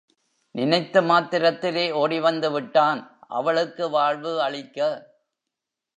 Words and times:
நினைத்த 0.55 1.01
மாத்திரத்திலே 1.01 1.91
ஓடி 1.91 2.19
வந்து 2.19 2.51
விட்டான், 2.51 3.01
அவளுக்கு 3.29 3.89
வாழ்வு 3.89 4.41
அளிக்க. 4.41 4.79